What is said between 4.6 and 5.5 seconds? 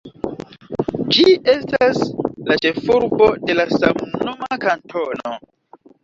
kantono.